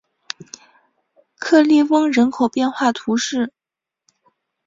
[1.37, 3.53] 克利翁人口变化图示